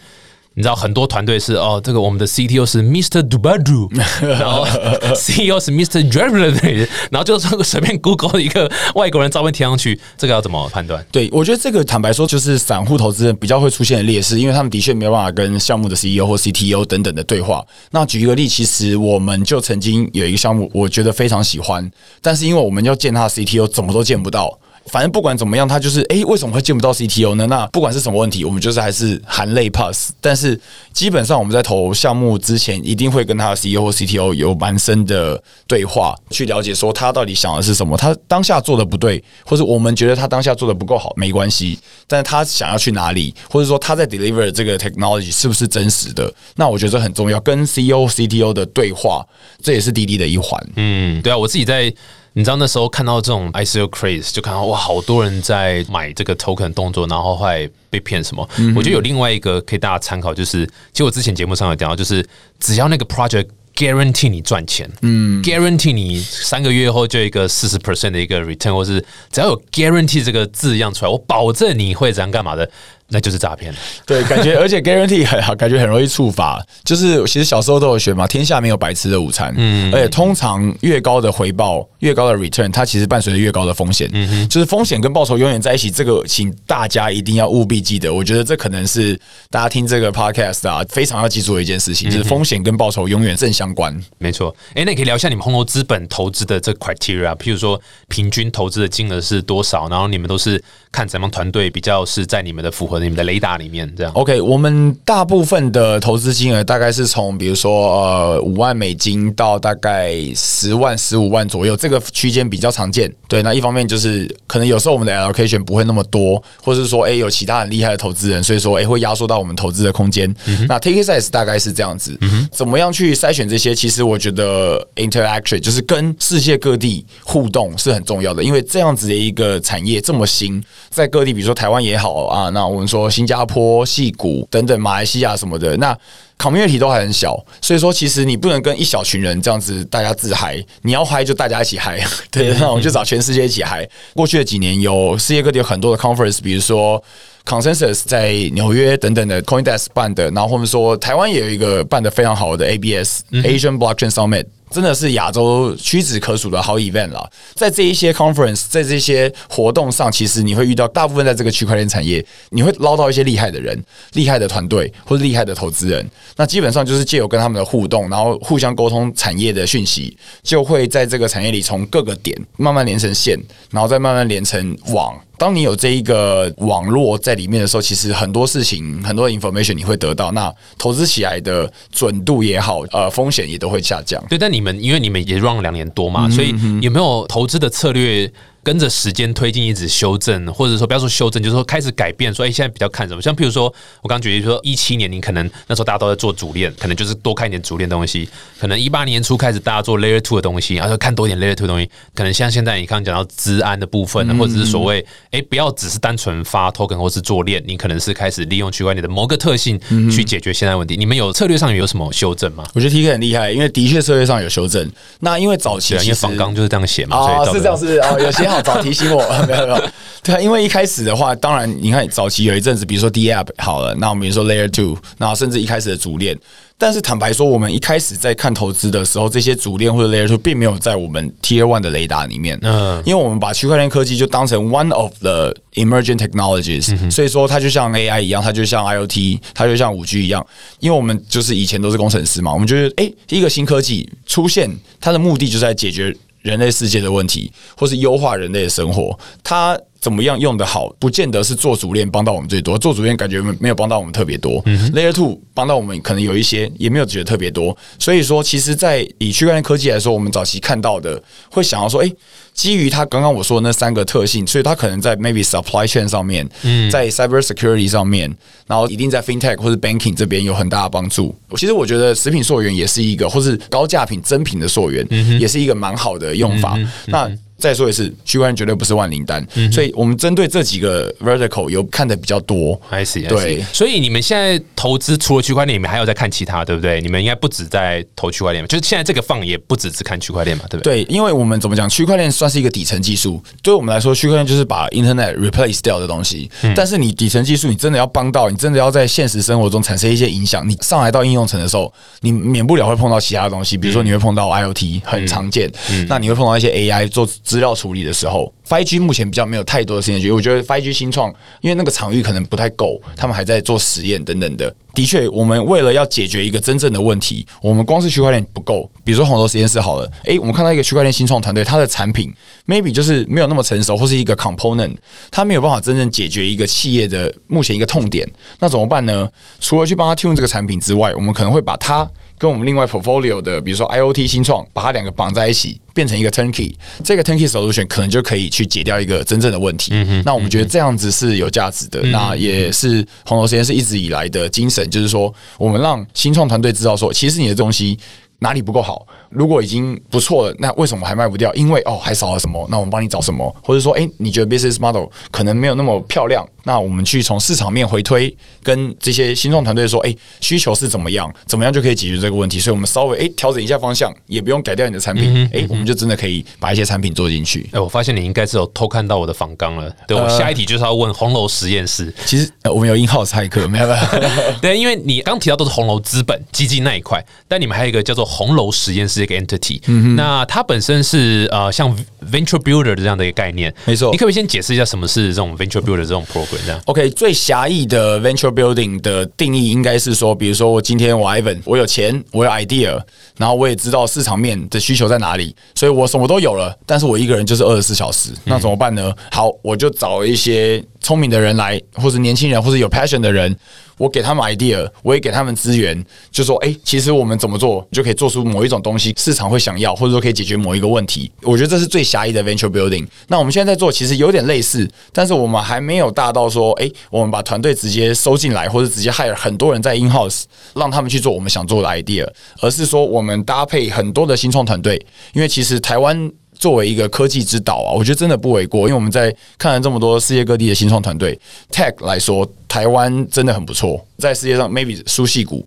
[0.60, 3.26] 你知道很多团队是哦，这个我们的 CTO 是 Mr.
[3.26, 3.88] Dubadu，
[4.20, 4.66] 然后
[5.14, 6.06] CEO 是 Mr.
[6.12, 11.02] Driver，然后就随便 Google 一个外国人照片贴上去，这个要怎么判断？
[11.10, 17.64] 对我觉得这个坦白说，就是散户投资人比较会出现的劣势，因为他们的确没有办法跟项目的 CEO 或 CTO 等等的对话。
[17.92, 24.58] 那举一个例，其实我们就曾经有一个项目，我觉得非常喜欢，但是因为我们要见他的 CTO，怎么都见不到。
[24.86, 27.46] 反正不管怎么样，他就是哎，为什么会见不到 CTO 呢？
[27.46, 30.10] 那不管是什么问题，我们就是还是含泪 pass。
[30.20, 30.58] 但是
[30.92, 37.96] 基本上我们在投项目之前，一定会跟他的 CEO 或 CTO 有蛮深的对话，去了解说他到底想的是什么。
[37.96, 41.78] 他当下做的不对，或者我们觉得他当下做的不够好，没关系。
[42.08, 46.32] 但是他想要去哪里，或者说他在 deliver 这个 technology 是不是真实的？
[46.56, 47.38] 那我觉得很重要。
[47.40, 49.24] 跟 CEO、CTO 的对话，
[49.62, 50.60] 这也是滴滴的一环。
[50.74, 51.94] 嗯，对啊，我自己在。
[52.32, 58.48] 你知道那时候看到这种 ICO craze，就看到哇，好多人在买这个 token 动作，然后后来被骗什么？
[58.76, 62.24] 我觉得有另外一个可以大家参考，就是其实我之前节目上有讲到，就是
[62.60, 72.70] 只要那个 project guarantee 你赚钱，嗯，guarantee 你三个月后就一个四十 percent 的一个 return，或是只要有 guarantee 这个字样出来，我保证你会怎样干嘛的。
[73.10, 73.74] 那就是诈骗。
[74.06, 76.64] 对，感觉 而且 guarantee 很好，感觉很容易触发。
[76.84, 79.52] 就是其实小时候都有学嘛，天下没有白吃的午餐。
[79.56, 84.08] 嗯，而且通常越高的回报、越高的 return，它其实伴随着越高的风险。
[84.12, 88.12] 嗯哼，就是风险跟报酬永远在一起，这个请大家一定要务必记得。
[88.12, 89.18] 我觉得这可能是
[89.50, 93.98] 大家听这个 podcast 啊，非常要记住的一件事情，就是风险跟报酬永远正相关。
[94.18, 94.54] 没错。
[94.74, 99.88] 哎，那你可以聊一下你们红楼资本投资的这 criteria，譬如说平均投资的金额是多少？
[99.88, 104.12] 然后你们都是看怎样团队比较是在你们的符合你们的雷达里面这样。
[104.14, 113.12] OK，我们大部分的投资金额大概是从比如说呃五万美金到大概十万十五万左右，这个区间比较常见。
[113.28, 120.34] 对，那一方面就是可能有时候我们的 allocation 不会那么多，或者是说哎有其他很厉害的投资人，所以说哎会压缩到我们投资的空间。
[120.68, 122.18] 那 take size 大概是这样子。
[122.52, 123.74] 怎么样去筛选这些？
[123.74, 135.96] 其实我觉得 interaction 就是跟世界各地互动是很重要的，因为这样子的一个产业这么新，在各地比如说台湾也好啊，那我们说新加坡、戏谷等等，马来西亚什么的，那
[136.36, 143.88] community 都还很小，所以说其实你不能跟一小群人这样子大家自嗨，你要嗨就大家一起嗨，对，那我们就找全世界一起嗨。
[144.14, 147.02] 过去的几年有世界各地有很多的 conference，比如说
[147.46, 154.46] consensus 在纽约等等的 CoinDesk 办的，然后或者说台湾也有一个办的非常好的 ABS Asian Blockchain Summit。
[154.70, 163.78] 真的是亚洲屈指可数的好 event 了，在这一些 conference，在这些活动上，其实你会遇到大部分在这个区块链产业，你会捞到一些厉害的人、
[164.12, 166.08] 厉害的团队或者厉害的投资人。
[166.36, 173.38] 那基本上就是借由跟他们的互动，然后互相沟通产业的讯息，就会在这个产业里从各个点慢慢连成线，
[173.70, 175.18] 然后再慢慢连成网。
[175.40, 184.22] 当你有这一个网络在里面的时候，其实很多事情、很多 information 你会得到，那投资起来的准度也好，呃，风险也都会下降。
[184.28, 188.30] 对，但你们因为你们也 run 了两年多嘛，所以有没有投资的策略？
[188.62, 192.32] 跟着时间推进，一直修正，或者说不要说修正，就是说开始改变。
[192.32, 193.22] 说，哎，现在比较看什么？
[193.22, 198.28] 像譬如说，我刚举例说，一七年你可能那时候大家都在做主链，可能就是多看一点主链东西。
[198.58, 201.90] 可能一八年初开始大家做 Layer Two 的东西，然后看多一点 Layer Two 的东西。
[202.14, 210.96] 可能像现在你刚刚讲到资安的部分，或者是所谓，哎，不要只是单纯发 token 或是做链，你可能是开始利用区块链的某个特性去解决现在问题。
[210.96, 212.64] 你们有策略上有什么修正吗？
[212.74, 214.90] 我觉得 T K 很厉害，因为的确策略上有修正。
[215.20, 219.22] 那因为早期因为仿纲就是这样写嘛，啊，是这样，是啊，有写好 早提醒我。
[219.46, 219.82] 没有没有，
[220.22, 226.36] 对啊，因为一开始的话，当然你看早期有一阵子，比如说 D App 好了，那我们比如说 Layer Two，然后甚至一开始的主链，
[226.76, 240.24] 但是坦白说，我们一开始在看投资的时候，这些主链或者 Layer Two 并没有在我们 Tier One 的雷达里面，嗯，因为我们把区块链科技就当成 One of the emerging technologies，所以说它就像 AI 一样，它就像 IoT，它就像五 G
[240.24, 240.46] 一样，
[240.80, 244.70] 因为我们就是以前都是工程师嘛，我们觉得哎，一个新科技出现，
[245.00, 246.14] 它的目的就是在解决。
[246.42, 252.78] 人类世界的问题，或是优化人类的生活，它怎么样用的好，不见得是做主链帮到我们最多。
[252.78, 257.76] 做主链感觉没有帮到我们特别多嗯，Layer Two 帮到我们可能有一些，也没有觉得特别多。
[257.98, 262.10] 所以说，其实，在以区块链科技来说，我们早期看到的，会想要说，哎。
[262.52, 266.46] 基于它刚刚我说的那三个特性，所以它可能在 maybe supply chain 上面，
[266.90, 268.30] 在 cyber security 上面，
[268.66, 271.34] 然后一定在 fintech 或者 banking 这边有很大的帮助。
[271.56, 275.06] 其实我觉得食品溯源也是一个，或是高价品真品的溯源，
[275.40, 276.76] 也是一个蛮好的用法。
[277.06, 282.80] 那再说一次，区块链绝对不是万灵丹，所以我们针对这几个 vertical 有看的比较多。
[282.90, 283.62] I see，对。
[283.72, 287.00] 所以你们现在投资除了区块链，你们还有在看其他，对不对？
[287.00, 288.66] 你们应该不止在投区块链嘛？
[288.66, 291.04] 就是现在这个放也不只是看区块链嘛，对不对？
[291.04, 296.50] 对，因为我们怎么讲，区块链算是一个底层技术，对我们来说，区块链就是把 internet replace 掉的东西。
[296.74, 305.70] 但是你底层技术，你真的要帮到，你真的要在现实生活中产生一些影响，你上来到应用层的时候，你免不了会碰到其他东西，比如说你会碰到 IOT，很常见。
[306.08, 308.52] 那你会碰到一些 AI 做资料处理的时候。
[308.68, 314.72] ，Five G 目前比较没有太多的时间去，我觉得 Five G 新创，因为那个场域可能不太够，他们还在做实验等等的。
[314.94, 318.88] 的确，我们为了要解决一个真正的问题，我们光是区块链不够。
[319.02, 322.32] 比如说红头实验室好了，诶，我们看到一个区块链新创团队，它的产品
[322.66, 324.94] maybe 就是没有那么成熟，或是一个 component，
[325.30, 328.28] 它没有办法真正解决一个企业的目前一个痛点，
[328.60, 329.28] 那怎么办呢？
[329.58, 332.08] 除了去帮他提供这个产品之外，我们可能会把它。
[332.40, 336.72] 跟我们另外 portfolio 的，比如说 IOT 新创，把它两个绑在一起，变成一个 turnkey，
[337.04, 339.92] 这个 turnkey solution 可能就可以去解掉一个真正的问题。
[340.24, 347.98] 那我们觉得这样子是有价值的，那也是红楼实验室一直以来的精神，就是说我们让新创团队知道说，其实你的东西
[348.40, 349.06] 哪里不够好？
[349.28, 351.54] 如果已经不错了，那为什么还卖不掉？
[351.54, 352.66] 因为哦，还少了什么？
[352.70, 353.54] 那我们帮你找什么？
[353.62, 356.46] 或者说，哎，你觉得 business model 可能没有那么漂亮？
[356.64, 361.32] 那我们去从市场面回推，跟这些新创团队说，哎，需求是怎么样？
[361.46, 362.58] 怎么样就可以解决这个问题？
[362.58, 367.68] 所以我们稍微哎调整一下方向，也不用改掉你的产品，哎，我们就真的可以把一些产品做进去。
[367.72, 369.90] 哎，我发现你应该是有偷看到我的仿纲了。
[370.06, 372.12] 对我下一题就是要问红楼实验室。
[372.26, 374.00] 其实我们有英号菜客，没有没有。
[374.60, 379.80] 对，因为你刚提到都是红楼资本基金那一块，但你们还有一个叫做红楼实验室这个 entity。
[380.14, 381.94] 那它本身是呃像
[382.30, 384.10] venture builder 这样的一个概念，没错。
[384.12, 386.64] 你可不可以先解释一下什么是这种 venture builder 这种 program？
[386.64, 393.00] 这样 OK，最狭义的 venture building 的定义应该是说，比如说我今天我 Ivan，我有钱，我有 idea，
[393.36, 399.12] 然后我也知道市场面的需求在哪里，所以我什么都有了，但是我一个人就是二十四小时，那怎么办呢？
[399.30, 403.56] 好，我就找一些聪明的人来，或者年轻人，或者有 passion 的人。
[403.96, 411.30] 我给他们 idea，我也给他们资源，就说，哎，其实我们怎么做就可以做出某一种东西，市场会想要，或者说可以解决某一个问题。
[411.42, 413.06] 我觉得这是最狭义的 venture building。
[413.28, 422.26] 那我们现在在做，其实有点类似，但是我们还没有大到说，哎，我们把团队直接收进来，或者直接 hire 很多人在 in house，让他们去做我们想做的 idea，
[422.62, 424.96] 而是说我们搭配很多的新创团队，
[425.34, 426.32] 因为其实台湾。
[426.60, 431.36] 作为一个科技之岛啊，我觉得真的不为过，因为我们在看了这么多世界各地的新创团队
[431.72, 435.66] ，tech 来说，台湾真的很不错，在世界上 maybe 输戏股，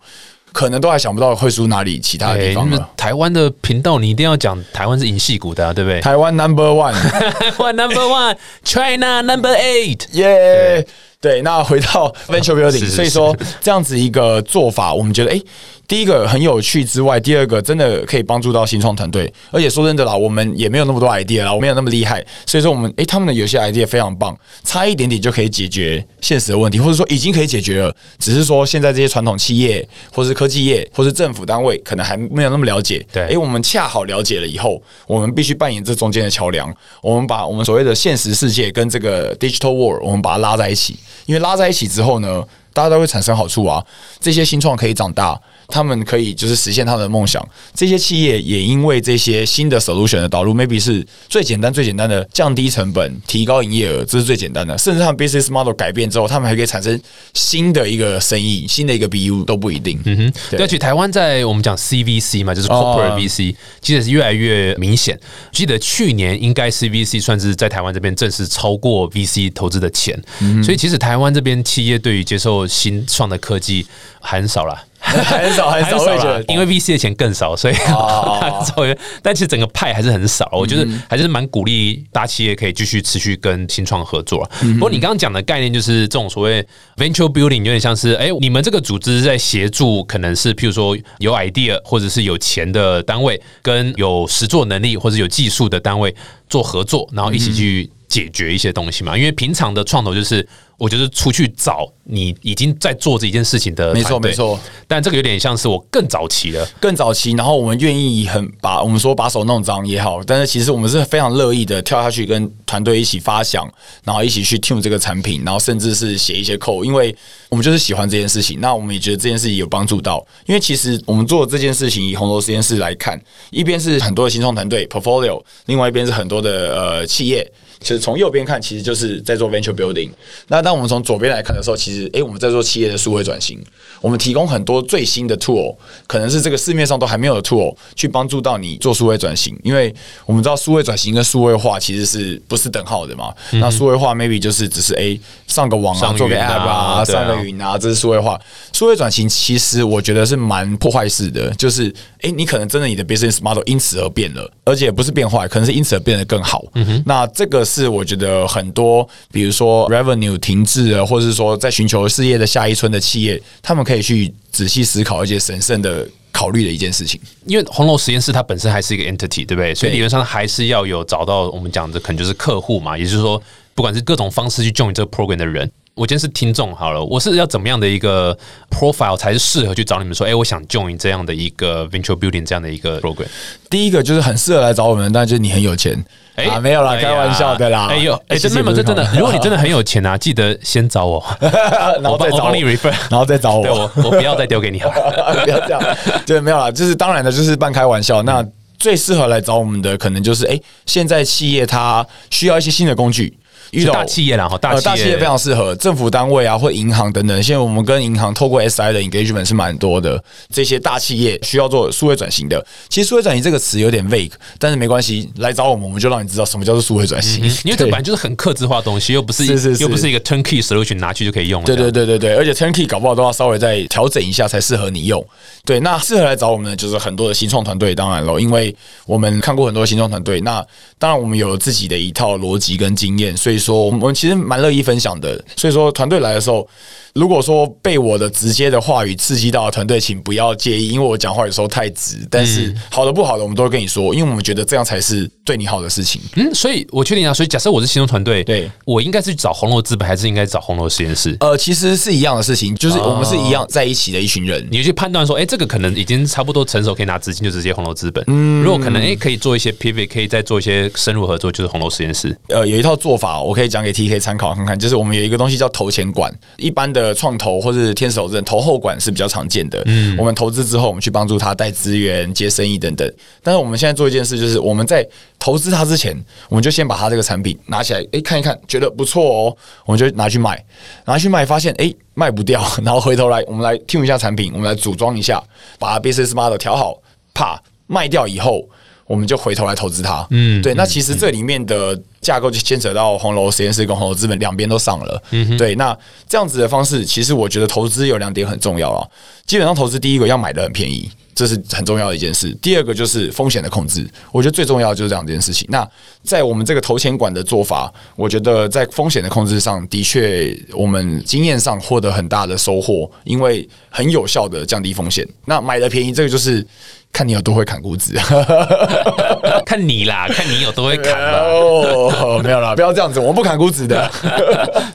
[0.51, 2.89] 可能都还想不到会输哪里其他的地方了。
[2.95, 5.99] 台湾的频道你一定要讲台湾是赢戏股的，啊对不对？
[5.99, 10.86] 台湾 number one， 台湾 number one，China number eight，耶！
[11.23, 15.41] 对，那回到 venture building，所以说这样子一个做法，我们觉得哎。
[15.86, 19.31] 第一个很有趣之外，第二个真的可以帮助到新创团队。
[19.51, 22.25] 而且说真的啦，我们也没有那么多 idea 啦，我没有那么厉害。
[22.45, 27.93] 所以说我们诶，他们的有些 idea 非常棒，差一点点就可以解决现实的问题，或者说已经可以解决了。
[28.17, 33.05] 只是说现在这些传统企业，或是科技业，或是政府单位，可能还没有那么了解。
[33.12, 36.73] 对，诶，我们恰好了解了以后，我们必须扮演这中间的桥梁。
[37.01, 40.97] 我们把我们所谓的现实世界跟这个 digital world，我们把它拉在一起。
[41.26, 43.84] 因为拉在一起之后呢，大家都会产生好处啊。
[44.19, 45.39] 这些新创可以长大。
[45.73, 47.43] 他们可以就是实现他们的梦想。
[47.73, 54.77] 这些企业也因为这些新的 solution 的导入，maybe 是最简单、最简单的降低成本、提高营业额，这是最简单的。
[54.77, 56.99] 甚至他们 business model 改变之后，他们还可以产生
[57.33, 59.99] 新的一个生意、新的一个 BU 都不一定。
[60.05, 60.59] 嗯哼，对。
[60.59, 65.19] 而且台湾在我们讲 CVC 嘛，就是 corporate VC，其实是越来越明显。
[65.51, 70.21] 记得去年应该 CVC 算是在台湾这边正式超过 VC 投资的钱，
[70.63, 73.86] 所以其实台湾这边企业对于接受新创的科技
[74.19, 74.86] 很少了。
[75.04, 77.76] 很少很少了，因为 VC 的钱更少，所以
[79.22, 80.50] 但其实整个派还是很少。
[80.54, 84.50] 我觉得还是蛮鼓励大企业可以继续持续跟新创合作。
[84.76, 86.66] 不过你刚刚讲的概念就是这种所谓
[86.98, 96.16] venture building，有点像是哎，你们这个组织在协助，可能是譬如说有 idea 或者是有钱的单位，跟有实作能力或者有技术的单位
[96.50, 99.17] 做合作，然后一起去解决一些东西嘛。
[99.17, 100.47] 因为平常的创投就是。
[100.76, 104.60] 我就是出去找你已经在做这一件事情的，没错没错。
[104.86, 107.32] 但这个有点像是我更早期的，更早期。
[107.34, 113.71] 然后我们愿意很把我们说把手弄脏也好，但是其实我们是非常乐意的跳下去跟团队一起发想，
[114.04, 117.15] 然后一起去 tune 这个产品，然后甚至是写一些 code，因为
[117.47, 118.60] 我们就是喜欢这件事情。
[118.60, 123.17] 那我们也觉得这件事情有帮助到，因为其实我们做这件事情，以红楼实验室来看，
[123.52, 127.49] 一边是很多的新创团队 portfolio，另外一边是很多的呃企业。
[127.84, 130.10] 其实从右边看，其实就是在做 venture building。
[130.48, 133.60] 那当我们从左边来看的时候，其实诶，我们在做企业的数位转型。
[134.00, 135.76] 我们提供很多最新的 tool，
[136.08, 139.58] 可能是这个市面上都还没有的 tool，去帮助到你做数位转型。
[139.63, 139.93] 因为
[140.26, 143.34] 我们知道数位转型跟数位化其实是不是等号的嘛？
[143.52, 148.39] 那数位化 maybe 就是只是诶上个网啊，做个 app 啊，上个云啊，这是数位化。
[148.72, 156.63] 数位转型其实我觉得是蛮破坏式的，就是诶，你可能真的你的 business model 因此而变了，而且不是变坏，可能是因此而变得更好。
[156.76, 157.63] 嗯那这个。
[157.73, 167.19] 是我觉得很多，比如说 revenue 停滞啊，或者是说在寻求事业的下一春的企业，他们可以去仔细思考一些神圣的考虑的一件事情。
[167.45, 169.73] 因为红楼实验室它本身还是一个 entity，对不对？
[169.73, 173.41] 所以理论上还是要有找到我们讲的可能就是客户嘛，也就是说，
[173.73, 175.71] 不管是各种方式去 join 这个 program 的人。
[175.95, 178.36] 我今天是听众好了，我是要怎么样的一个
[178.71, 183.27] profile 才是适合去找你们说，哎，我想 join 这样的一个 venture building 这样的一个 program。
[183.69, 186.03] 第一个就是很适合来找我们，但就是你很有钱。
[186.34, 187.89] 哎，没有啦，开玩笑的啦。
[187.91, 188.73] 哎呦，哎，真的吗？
[188.75, 193.63] 这真的，如果你真的很有钱啊，记得先找我，然后再找你 refer，然后再找我。
[193.63, 194.89] 我我不要再丢给你了，
[195.45, 195.97] 不要这样。
[196.25, 198.23] 对，没有啦，就是当然的，就是半开玩笑。
[198.23, 198.43] 那
[198.79, 203.38] 最适合来找我们的，可能就是哎，现在企业它需要一些新的工具。
[203.73, 207.43] 遇到大企业啦，哈，大呃，企业大企业非常适合政府单位啊，或银行等等。
[207.43, 210.23] 现在我们跟银行透过 SI 的 engagement 是蛮多的。
[210.51, 217.43] 这些大企业需要做数位转型的，其实数位转型这个词有点 vague，但是没关系，来找我们，我们就让你知道什么叫做数位转型。
[217.63, 221.65] 因为这本来就是很克制化的东西，又不是是是是又不是一个 turnkey solution 拿去就可以用了。
[221.65, 225.25] 对对对对对，而且 turnkey 搞不好都要稍微再调整一下才适合你用。
[225.65, 230.65] 对，那适合来找我们的就是很多的新创团队，当然了，因为我们看过很多新创团队，那
[230.99, 235.43] 当然我们有自己的一套逻辑跟经验，所以说我们其实蛮乐意分享的。
[235.56, 236.67] 所以说团队来的时候，
[237.13, 246.21] 如果说被我的直接的话语刺激到的团队，请不要介意，因为我讲话有时候太直，但是好的不好的我们都会跟你说，因为我们觉得这样才是对你好的事情。
[246.36, 251.36] 嗯，所以我确定啊，所以假设我是新中团队，对我应该是去找红楼资本，还是应该找红楼实验室？
[251.39, 254.68] 呃，其实是一样的事情，就是我们是一样在一起的一群人。
[254.70, 258.24] 你去判断说，哎、这个可能已经差不多成熟，可以拿资金，就直接红楼资本。
[258.28, 262.38] 嗯，如果可能，哎、可以做一些 pivot，可以再做一些深入合作，就是红楼实验室。
[262.49, 264.78] 呃，有一套做法，我可以讲给 TK 参考看看。
[264.78, 269.82] 就是我们有一个东西叫投前管，一般的创投或是天使投资人投后管是比较常见的。
[269.86, 273.14] 嗯，我们投资之后，我们去帮助他带资源、接生意等等。
[273.41, 276.16] 但是我们现在做一件事，就是我们在投资他之前，
[276.49, 280.64] 我们就先把他这个产品拿起来，诶，看一看，觉得不错哦，我们就拿去卖，
[281.06, 285.43] 拿去卖，发现诶卖不掉， 然后回头来我们来 tune 一下产品，我们来组装一下，
[285.78, 286.97] 把 business model 调好，
[287.34, 288.68] 啪卖掉以后。
[289.06, 290.74] 我们就回头来投资它，嗯，对。
[290.74, 295.76] 那其实这里面的架构就牵扯到红楼实验室跟红楼资本两边都上了，嗯，对。
[295.76, 295.97] 那
[296.28, 299.08] 这样子的方式，其实我觉得投资有两点很重要啊。
[299.45, 302.49] 基本上投资第一个要买的很便宜，这是很重要的一件事。
[302.62, 305.68] 第二个就是风险的控制，我觉得最重要的就是这两件事情。
[305.70, 305.86] 那
[306.24, 315.28] 在我们这个投钱管的做法，我觉得在风险的控制上的确，我们经验上获得很大的收获，因为很有效的降低风险。
[315.45, 316.66] 那买的便宜，这个就是
[317.14, 318.14] 看你有多会砍估值。
[319.66, 321.43] 看你啦， 看你有多会砍啦。
[321.43, 324.11] 哦， 没有啦，不要这样子，我们不砍估值的。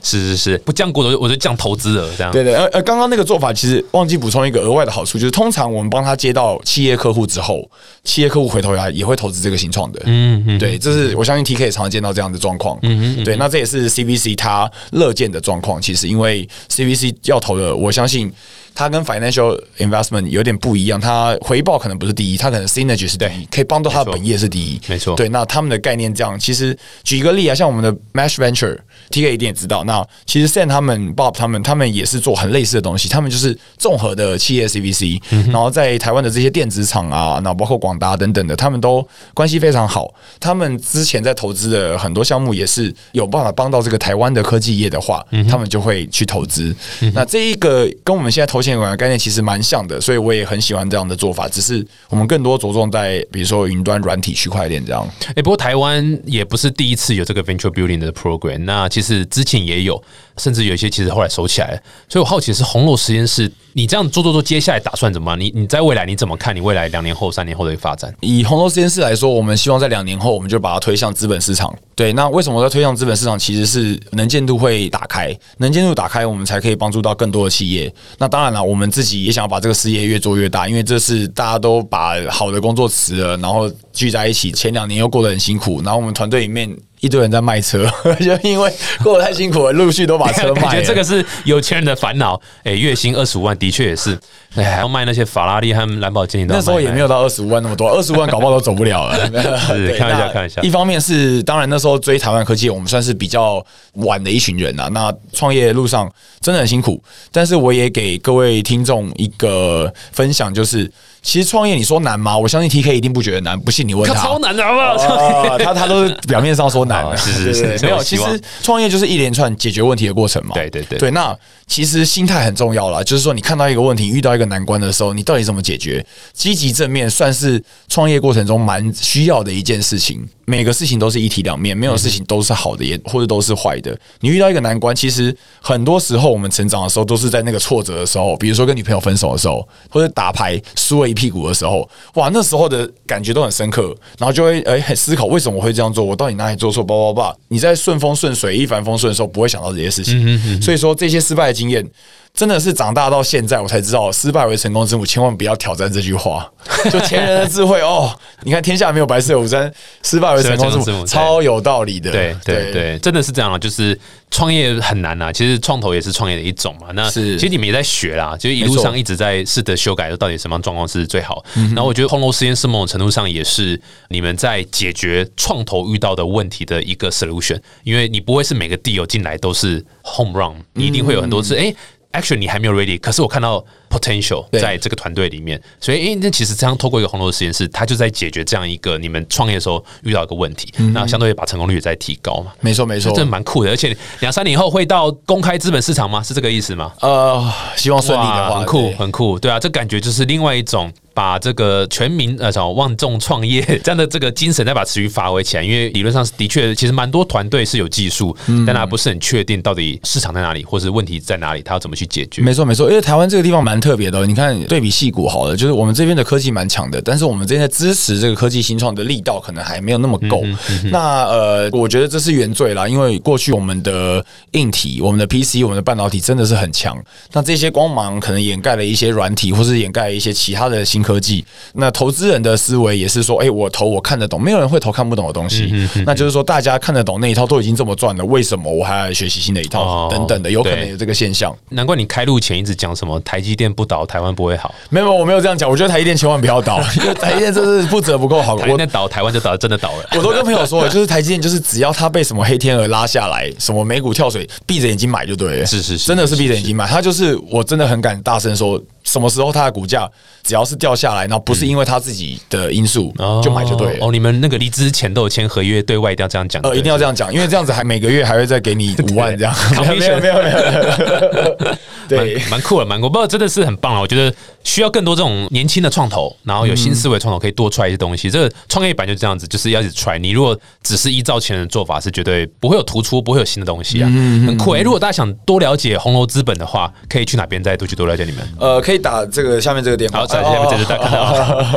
[0.03, 2.31] 是是是，不降估值我就降投资额，这样。
[2.31, 7.65] 对对，呃呃，刚刚那个做法其实忘记补充一个额外的好处，就是通常我们帮他接到企业客户之后，
[8.03, 10.01] 企业客户回头来也会投资这个新创的。
[10.05, 12.77] 嗯嗯，对，这是我相信 TK 也常常见到这样的状况。
[12.81, 15.81] 嗯嗯，对，那这也是 C B C 他乐见的状况。
[15.81, 18.31] 其实因为 C B C 要投的，我相信。
[18.73, 29.83] 它跟 financial investment 有点不一样，它回报可能不是第一，它可能 synergy 是第一，可以帮到它的本业是第一，没错对，那他们的概念这样，其实举一个例啊，像我们的 Mesh Venture，TK 一定也知道。
[29.83, 40.13] 那其实 Sam 他们、Bob 他们，他们也是做很类似的东西，他们就是综合的企业 CVC，、然后在台湾的这些电子厂啊，那包括广达等等的，他们都关系非常好。
[40.39, 46.75] 他们之前在投资的很多项目也是有办法帮到这个台湾的科技业的话，他们就会去投资。
[47.13, 51.47] 那这一个跟我们现在投钱管的概念其实蛮像的，所以我也很喜欢这样的做法。
[51.47, 55.07] 只是我们更多着重在比如说云端软体区块链这样。
[55.35, 60.01] 哎、不过台湾也不是第一次有这个 venture building 的 program，那其实之前也有，
[60.39, 61.79] 甚至有一些其实后来收起来了。
[62.07, 65.35] 所以我好奇是红楼实验室，你这样做做做，接下来打算怎么？
[65.35, 68.11] 你你在未来你怎么看你未来两年后、三年后的一个发展？
[68.21, 71.71] 以红楼实验室来说，我们希望在两年后，我们就把它推向资本市场。
[71.95, 73.37] 对，那为什么要推向资本市场？
[73.37, 77.93] 其实是能见度会打开，能见度打开，我们才可以帮助到更多的企业。
[78.17, 86.69] 那当然了，我们自己也想要把这个事业越做越大，因为这是大家都把好的工作辞了，然后聚在一起，前两年又过得很辛苦，然后我们团队里面。
[86.99, 87.89] 一堆人在卖车，
[88.19, 88.71] 就因为
[89.03, 90.67] 过得太辛苦了，陆续都把车卖了。
[90.69, 92.39] 感觉这个是有钱人的烦恼。
[92.63, 94.17] 哎、月薪二十五万，的确也是。
[94.55, 99.17] 哎，还 要卖那些法拉利和兰博基尼，那时候也没有到二十五万那么多，二十五万 搞不好都走不了了。
[99.67, 100.61] 是开玩笑，开玩笑。
[100.61, 104.87] 一方面是，当然那时候追台湾科技，我们算是比较晚的一群人啊。
[104.91, 110.91] 那创业路上真的很辛苦，但是我也给各位听众一个分享，就是
[111.21, 112.37] 其实创业你说难吗？
[112.37, 114.15] 我相信 TK 一定不觉得难，不信你问他。
[114.15, 114.93] 超难的，好不好？
[114.95, 118.01] 哦他他都是表面上说难哦，是是是没有。
[118.03, 120.51] 其实创业就是一连串解决问题的过程嘛。
[120.53, 121.11] 对对对对。
[121.11, 121.35] 那
[121.67, 126.03] 其实心态很重要啦，就是说你看到一个问题，遇到一个难关的时候，你到底怎么解决？
[126.33, 130.27] 积极正面算是创业过程中蛮需要的一件事情。
[130.45, 133.95] 每个事情都是一体两面，没有事情都是好的，也或者都是坏的。
[134.21, 146.83] 你遇到一个难关，其实很多时候我们成长的时候都是在那个挫折的时候，比如说跟女朋友分手的时候，或者打牌输了一屁股的时候，哇，那时候的感觉都很深刻，然后就会哎、很思考为什么我会这样做，我到底哪里做错？
[146.83, 147.37] 叭叭叭。
[147.49, 150.59] 你在顺风顺水、一帆风顺的时候，不会想到这些事情。
[150.59, 151.85] 所以说这些失败的经验。
[152.33, 156.49] 真的是长大到现在，我才知道失败为成功之母，千万不要挑战这句话。
[156.89, 159.69] 就前人的智慧哦，你看天下没有白色的午餐，
[160.03, 162.11] 失败为成功之母超有道理的。
[162.11, 163.57] 对对对，真的是这样啊！
[163.57, 163.99] 就是
[164.31, 166.87] 创业很难啊，其实创投也是创业的一种嘛。
[166.93, 171.43] 那其实你们也在学啦，就一路上一直在试着修改，到底什么样状况是最好。
[171.55, 181.75] 然后我觉得红楼实验室某种程度上也是你们在解决创投遇到的问题的一个 solution，因为你不会是每个 deal 进来都是 home run，你一定会有很多次哎。
[182.13, 192.51] Action 你还没有 ready，可是我看到 potential 在这个团队里面，所以诶，那其实这样透过一个红楼实验室，它就在解决这样一个你们创业的时候遇到一个问题，那相对把成功率也在提高嘛。
[192.61, 193.69] 没错，没错，这蛮酷的。
[193.69, 196.21] 而且两三年后会到公开资本市场吗？
[196.21, 196.91] 是这个意思吗？
[197.01, 199.39] 呃，希望顺利的话，很酷，很酷。
[199.39, 200.91] 对啊，这感觉就是另外一种。
[201.11, 208.33] 把这个全民呃什么万众创业这样的这个精神再把持续发挥起来，因为理论上是的确，其实蛮多团队是有技术，
[208.65, 212.41] 但他不是很确定到底市场在哪里，或是问题在哪里，他要怎么去解决？
[212.41, 220.43] 没错没错，因为台湾这个地方蛮特别的，你看对比戏骨好了，就是我们这边的科技蛮强的，但是我们这边支持这个科技新创的力道可能还没有那么够。
[220.91, 226.97] 那呃，我觉得这是原罪啦，因为过去我们的硬体、我们的 PC、我们的半导体真的是很强，
[227.33, 230.99] 那这些光芒可能掩盖了一些软体，或是掩盖一些其他的新。
[230.99, 235.73] 科技，那投资人的思维也是说，哎，我投我看得懂，没有人会投看不懂的东西。
[236.05, 240.07] 那就是说，大家看得懂那一套都已经这么赚了，为什么我还要学习新的一套？
[240.09, 241.55] 等等的，有可能有这个现象。
[241.69, 244.73] 难怪你开路前一直讲什么台积电不倒，台湾不会好。
[244.89, 245.69] 没有，我没有这样讲。
[245.69, 248.55] 我觉得台积电千万不要倒， 因为台积电真是不折不扣好。
[248.55, 250.09] 我那倒，台湾就倒，真的倒了。
[250.15, 255.65] 我都跟朋友说，就是台积电，就是只要它被什么黑天鹅拉下来，什么美股跳水，闭着眼睛买就对了。
[255.65, 256.87] 是是是，真的是闭着眼睛买。
[256.87, 258.81] 它就是我真的很敢大声说。
[259.09, 260.09] 什么时候它的股价
[260.43, 264.05] 只要是掉下来，那不是因为它自己的因素就买就对了。
[264.05, 266.61] 哦，你们那个离职前都有签合约，对外一定要这样讲。
[266.61, 269.55] 呃，一定要这样讲，因为这样子还每个月还会再给你 五万这样。
[269.97, 271.77] 没有没有没有。
[272.07, 273.09] 对，蛮酷的，蛮酷。
[273.09, 274.33] 不过真的是很棒啊，我觉得
[274.63, 278.29] 需要更多这种年轻的创投，然后有新思维创投可以多出来一些东西。
[278.29, 280.17] 这个创业板就这样子，就是要一直 try。
[280.17, 284.09] 你如果只是依照前人的做法，是绝对不会有突出，不会有新的东西啊。
[284.45, 284.81] 很酷诶！
[284.81, 288.47] 如果大家想多了解红楼资本的话，可以去哪边再多去多了解你们？
[288.59, 290.19] 呃，可以打这个下面这个电话。
[290.19, 290.97] 好，在下面这个打。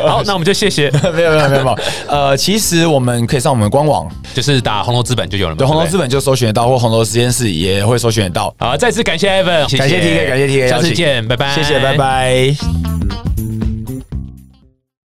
[0.08, 0.90] 好，那我们就谢谢。
[1.14, 1.78] 没有没有没有。
[2.08, 5.54] 呃，其实我们可以上我们官网，就是打红楼资本就有了。
[5.54, 8.54] 对，红楼资本就搜寻得到，或红楼实验室也会搜寻得到。
[8.58, 12.71] 好，再次感谢 Evan，感谢 T K，感谢 T K，下次见，拜拜，谢谢，拜拜。
[12.72, 13.51] Música